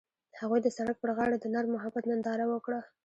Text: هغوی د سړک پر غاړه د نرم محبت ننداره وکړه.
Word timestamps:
هغوی 0.39 0.59
د 0.63 0.67
سړک 0.77 0.95
پر 0.99 1.11
غاړه 1.17 1.37
د 1.39 1.45
نرم 1.53 1.71
محبت 1.75 2.03
ننداره 2.11 2.45
وکړه. 2.49 2.79